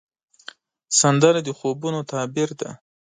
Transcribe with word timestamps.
سندره 0.99 1.39
د 1.47 1.49
خوبونو 1.57 1.99
تعبیر 2.11 2.49
دی 2.59 2.69